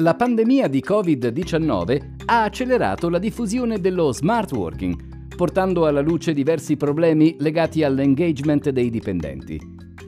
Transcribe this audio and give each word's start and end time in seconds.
La 0.00 0.14
pandemia 0.14 0.66
di 0.66 0.82
Covid-19 0.86 2.00
ha 2.24 2.44
accelerato 2.44 3.10
la 3.10 3.18
diffusione 3.18 3.80
dello 3.80 4.12
smart 4.12 4.50
working, 4.50 5.28
portando 5.36 5.84
alla 5.84 6.00
luce 6.00 6.32
diversi 6.32 6.78
problemi 6.78 7.36
legati 7.38 7.82
all'engagement 7.82 8.70
dei 8.70 8.88
dipendenti. 8.88 9.60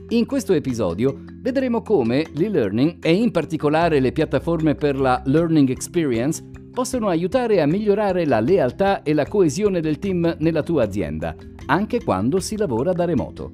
In 0.08 0.24
questo 0.24 0.54
episodio 0.54 1.24
vedremo 1.42 1.83
come 1.83 2.24
l'e-learning 2.33 3.04
e 3.04 3.13
in 3.13 3.31
particolare 3.33 4.01
le 4.01 4.13
piattaforme 4.13 4.74
per 4.76 4.99
la 4.99 5.21
learning 5.26 5.69
experience 5.69 6.43
possono 6.72 7.09
aiutare 7.09 7.61
a 7.61 7.67
migliorare 7.67 8.24
la 8.24 8.40
lealtà 8.40 9.03
e 9.03 9.13
la 9.13 9.27
coesione 9.27 9.83
del 9.83 9.99
team 9.99 10.37
nella 10.38 10.63
tua 10.63 10.85
azienda, 10.85 11.37
anche 11.67 12.03
quando 12.03 12.40
si 12.40 12.56
lavora 12.56 12.95
da 12.95 13.04
remoto. 13.04 13.53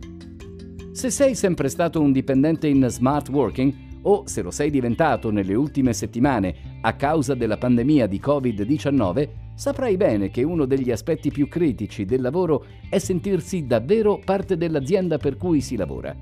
Se 0.92 1.10
sei 1.10 1.34
sempre 1.34 1.68
stato 1.68 2.00
un 2.00 2.12
dipendente 2.12 2.68
in 2.68 2.86
smart 2.88 3.28
working 3.28 3.86
o 4.08 4.22
se 4.26 4.40
lo 4.40 4.50
sei 4.50 4.70
diventato 4.70 5.30
nelle 5.30 5.54
ultime 5.54 5.92
settimane 5.92 6.78
a 6.80 6.94
causa 6.94 7.34
della 7.34 7.58
pandemia 7.58 8.06
di 8.06 8.20
Covid-19, 8.24 9.28
saprai 9.54 9.96
bene 9.98 10.30
che 10.30 10.42
uno 10.42 10.64
degli 10.64 10.90
aspetti 10.90 11.30
più 11.30 11.46
critici 11.46 12.06
del 12.06 12.22
lavoro 12.22 12.64
è 12.88 12.98
sentirsi 12.98 13.66
davvero 13.66 14.18
parte 14.24 14.56
dell'azienda 14.56 15.18
per 15.18 15.36
cui 15.36 15.60
si 15.60 15.76
lavora. 15.76 16.16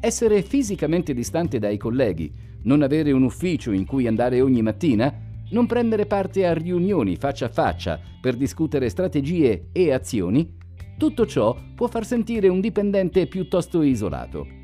Essere 0.00 0.40
fisicamente 0.40 1.12
distante 1.12 1.58
dai 1.58 1.76
colleghi, 1.76 2.32
non 2.62 2.80
avere 2.80 3.12
un 3.12 3.22
ufficio 3.22 3.70
in 3.70 3.84
cui 3.84 4.06
andare 4.06 4.40
ogni 4.40 4.62
mattina, 4.62 5.12
non 5.50 5.66
prendere 5.66 6.06
parte 6.06 6.46
a 6.46 6.54
riunioni 6.54 7.16
faccia 7.16 7.46
a 7.46 7.50
faccia 7.50 8.00
per 8.18 8.34
discutere 8.34 8.88
strategie 8.88 9.68
e 9.72 9.92
azioni, 9.92 10.56
tutto 10.96 11.26
ciò 11.26 11.54
può 11.74 11.86
far 11.86 12.06
sentire 12.06 12.48
un 12.48 12.60
dipendente 12.60 13.26
piuttosto 13.26 13.82
isolato. 13.82 14.59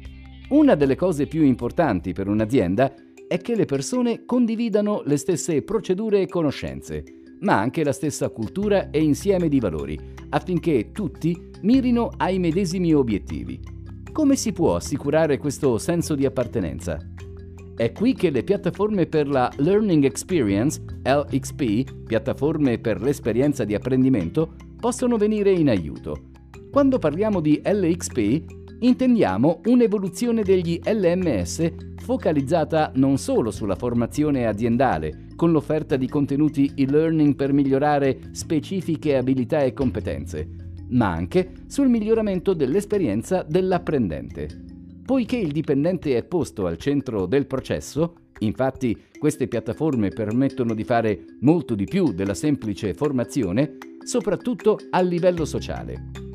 Una 0.49 0.77
delle 0.77 0.95
cose 0.95 1.27
più 1.27 1.43
importanti 1.43 2.13
per 2.13 2.29
un'azienda 2.29 2.95
è 3.27 3.39
che 3.39 3.57
le 3.57 3.65
persone 3.65 4.25
condividano 4.25 5.03
le 5.05 5.17
stesse 5.17 5.63
procedure 5.63 6.21
e 6.21 6.29
conoscenze, 6.29 7.03
ma 7.41 7.59
anche 7.59 7.83
la 7.83 7.91
stessa 7.91 8.29
cultura 8.29 8.91
e 8.91 9.03
insieme 9.03 9.49
di 9.49 9.59
valori, 9.59 9.99
affinché 10.29 10.93
tutti 10.93 11.51
mirino 11.63 12.11
ai 12.17 12.39
medesimi 12.39 12.95
obiettivi. 12.95 13.61
Come 14.13 14.37
si 14.37 14.53
può 14.53 14.77
assicurare 14.77 15.37
questo 15.39 15.79
senso 15.79 16.15
di 16.15 16.25
appartenenza? 16.25 16.97
È 17.75 17.91
qui 17.91 18.15
che 18.15 18.31
le 18.31 18.45
piattaforme 18.45 19.07
per 19.07 19.27
la 19.27 19.51
Learning 19.57 20.05
Experience, 20.05 20.81
LXP, 21.03 22.05
piattaforme 22.07 22.79
per 22.79 23.03
l'esperienza 23.03 23.65
di 23.65 23.75
apprendimento, 23.75 24.55
possono 24.79 25.17
venire 25.17 25.51
in 25.51 25.69
aiuto. 25.69 26.31
Quando 26.71 27.01
parliamo 27.01 27.41
di 27.41 27.61
LXP, 27.65 28.65
intendiamo 28.81 29.61
un'evoluzione 29.67 30.43
degli 30.43 30.81
LMS 30.85 31.73
focalizzata 32.07 32.93
non 32.95 33.19
solo 33.19 33.51
sulla 33.51 33.75
formazione 33.75 34.47
aziendale, 34.47 35.27
con 35.35 35.51
l'offerta 35.51 35.97
di 35.97 36.09
contenuti 36.09 36.73
e-learning 36.75 37.35
per 37.35 37.53
migliorare 37.53 38.31
specifiche 38.31 39.17
abilità 39.17 39.63
e 39.63 39.73
competenze, 39.73 40.49
ma 40.91 41.11
anche 41.11 41.53
sul 41.67 41.89
miglioramento 41.89 42.55
dell'esperienza 42.55 43.45
dell'apprendente. 43.47 44.65
Poiché 45.05 45.37
il 45.37 45.53
dipendente 45.53 46.17
è 46.17 46.25
posto 46.25 46.67
al 46.67 46.79
centro 46.79 47.27
del 47.27 47.47
processo, 47.47 48.15
infatti 48.41 48.97
queste 49.19 49.47
piattaforme 49.49 50.09
permettono 50.09 50.75
di 50.75 50.85
fare 50.85 51.25
molto 51.41 51.75
di 51.75 51.85
più 51.85 52.13
della 52.13 52.35
semplice 52.35 52.95
formazione, 52.95 53.79
soprattutto 54.05 54.79
a 54.91 55.01
livello 55.01 55.45
sociale. 55.45 56.26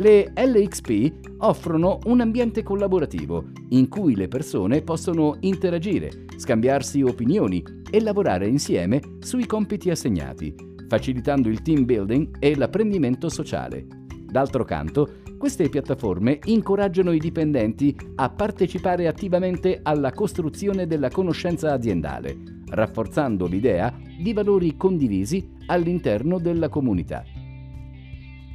Le 0.00 0.32
LXP 0.34 1.36
offrono 1.40 1.98
un 2.06 2.22
ambiente 2.22 2.62
collaborativo 2.62 3.50
in 3.68 3.86
cui 3.88 4.16
le 4.16 4.28
persone 4.28 4.80
possono 4.80 5.36
interagire, 5.40 6.24
scambiarsi 6.38 7.02
opinioni 7.02 7.62
e 7.90 8.00
lavorare 8.00 8.48
insieme 8.48 9.02
sui 9.18 9.44
compiti 9.44 9.90
assegnati, 9.90 10.54
facilitando 10.88 11.50
il 11.50 11.60
team 11.60 11.84
building 11.84 12.36
e 12.38 12.56
l'apprendimento 12.56 13.28
sociale. 13.28 13.86
D'altro 14.24 14.64
canto, 14.64 15.16
queste 15.36 15.68
piattaforme 15.68 16.38
incoraggiano 16.44 17.12
i 17.12 17.18
dipendenti 17.18 17.94
a 18.14 18.30
partecipare 18.30 19.06
attivamente 19.06 19.80
alla 19.82 20.12
costruzione 20.12 20.86
della 20.86 21.10
conoscenza 21.10 21.74
aziendale, 21.74 22.38
rafforzando 22.70 23.46
l'idea 23.46 23.94
di 24.18 24.32
valori 24.32 24.78
condivisi 24.78 25.46
all'interno 25.66 26.38
della 26.38 26.70
comunità. 26.70 27.22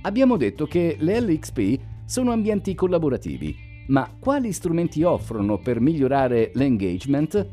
Abbiamo 0.05 0.37
detto 0.37 0.67
che 0.67 0.97
le 0.99 1.19
LXP 1.19 1.79
sono 2.05 2.31
ambienti 2.31 2.75
collaborativi, 2.75 3.55
ma 3.87 4.15
quali 4.19 4.51
strumenti 4.51 5.01
offrono 5.01 5.57
per 5.57 5.79
migliorare 5.79 6.51
l'engagement? 6.53 7.49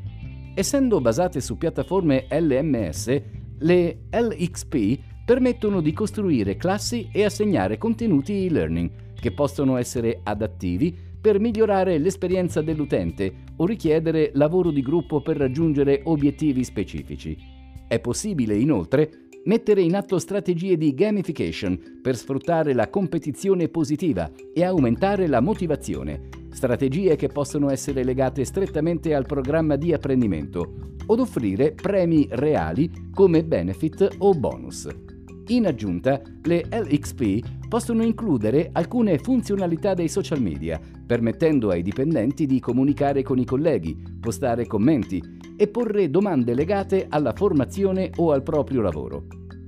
Essendo 0.54 1.00
basate 1.00 1.40
su 1.40 1.56
piattaforme 1.56 2.26
LMS, 2.28 3.22
le 3.58 4.00
LXP 4.10 4.98
permettono 5.24 5.80
di 5.80 5.94
costruire 5.94 6.56
classi 6.56 7.08
e 7.10 7.24
assegnare 7.24 7.78
contenuti 7.78 8.44
e-learning 8.44 9.14
che 9.18 9.32
possono 9.32 9.78
essere 9.78 10.20
adattivi 10.22 10.94
per 11.18 11.40
migliorare 11.40 11.96
l'esperienza 11.96 12.60
dell'utente 12.60 13.32
o 13.56 13.64
richiedere 13.64 14.30
lavoro 14.34 14.70
di 14.70 14.82
gruppo 14.82 15.22
per 15.22 15.38
raggiungere 15.38 16.02
obiettivi 16.04 16.64
specifici. 16.64 17.34
È 17.88 17.98
possibile 17.98 18.54
inoltre 18.56 19.30
mettere 19.44 19.82
in 19.82 19.96
atto 19.96 20.18
strategie 20.18 20.76
di 20.76 20.94
gamification 20.94 22.00
per 22.00 22.16
sfruttare 22.16 22.72
la 22.74 22.88
competizione 22.88 23.68
positiva 23.68 24.30
e 24.52 24.64
aumentare 24.64 25.26
la 25.26 25.40
motivazione, 25.40 26.28
strategie 26.50 27.16
che 27.16 27.28
possono 27.28 27.70
essere 27.70 28.04
legate 28.04 28.44
strettamente 28.44 29.14
al 29.14 29.26
programma 29.26 29.76
di 29.76 29.92
apprendimento 29.92 30.90
od 31.06 31.18
offrire 31.18 31.72
premi 31.72 32.26
reali 32.30 32.90
come 33.12 33.44
benefit 33.44 34.16
o 34.18 34.32
bonus. 34.34 34.88
In 35.48 35.66
aggiunta, 35.66 36.22
le 36.42 36.64
LXP 36.70 37.68
possono 37.68 38.04
includere 38.04 38.70
alcune 38.72 39.18
funzionalità 39.18 39.92
dei 39.92 40.08
social 40.08 40.40
media, 40.40 40.80
permettendo 41.04 41.70
ai 41.70 41.82
dipendenti 41.82 42.46
di 42.46 42.60
comunicare 42.60 43.22
con 43.22 43.38
i 43.38 43.44
colleghi, 43.44 44.00
postare 44.20 44.66
commenti 44.66 45.20
e 45.62 45.68
porre 45.68 46.10
domande 46.10 46.54
legate 46.54 47.06
alla 47.08 47.32
formazione 47.32 48.10
o 48.16 48.32
al 48.32 48.42
proprio 48.42 48.80
lavoro. 48.80 49.26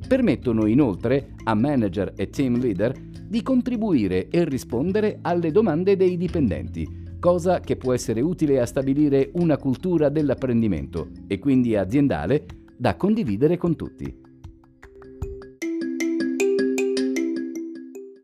Permettono 0.09 0.67
inoltre 0.67 1.35
a 1.45 1.55
manager 1.55 2.15
e 2.17 2.31
team 2.31 2.59
leader 2.59 2.93
di 3.25 3.43
contribuire 3.43 4.27
e 4.27 4.45
rispondere 4.45 5.21
alle 5.23 5.53
domande 5.53 5.97
dei 5.97 6.17
dipendenti, 6.17 7.17
cosa 7.21 7.61
che 7.61 7.77
può 7.77 7.93
essere 7.93 8.21
utile 8.21 8.59
a 8.59 8.67
stabilire 8.67 9.31
una 9.35 9.57
cultura 9.57 10.09
dell'apprendimento 10.09 11.11
e 11.29 11.39
quindi 11.39 11.77
aziendale 11.77 12.45
da 12.77 12.97
condividere 12.97 13.57
con 13.57 13.77
tutti. 13.77 14.24